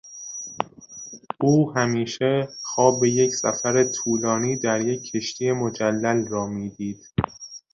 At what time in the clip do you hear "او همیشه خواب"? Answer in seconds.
1.39-3.03